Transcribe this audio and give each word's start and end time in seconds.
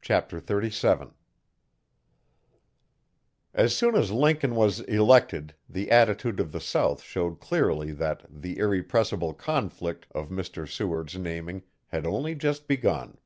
Chapter 0.00 0.40
37 0.40 1.12
As 3.52 3.76
soon 3.76 3.94
as 3.96 4.10
Lincoln 4.10 4.54
was 4.54 4.80
elected 4.80 5.54
the 5.68 5.90
attitude 5.90 6.40
of 6.40 6.52
the 6.52 6.58
South 6.58 7.02
showed 7.02 7.38
clearly 7.38 7.92
that 7.92 8.24
'the 8.30 8.56
irrepressible 8.56 9.34
conflict', 9.34 10.06
of 10.14 10.30
Mr 10.30 10.66
Seward's 10.66 11.18
naming, 11.18 11.64
had 11.88 12.06
only 12.06 12.34
just 12.34 12.66
begun. 12.66 13.18